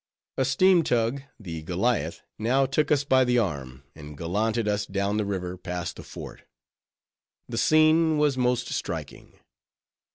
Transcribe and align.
A 0.37 0.45
steam 0.45 0.81
tug, 0.81 1.21
the 1.39 1.61
Goliath, 1.61 2.23
now 2.39 2.65
took 2.65 2.89
us 2.91 3.03
by 3.03 3.23
the 3.23 3.37
arm, 3.37 3.83
and 3.93 4.17
gallanted 4.17 4.67
us 4.67 4.87
down 4.87 5.17
the 5.17 5.25
river 5.25 5.57
past 5.57 5.97
the 5.97 6.01
fort. 6.03 6.41
The 7.47 7.59
scene 7.59 8.17
was 8.17 8.35
most 8.35 8.67
striking. 8.69 9.33